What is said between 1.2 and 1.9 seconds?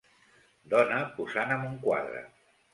posant amb un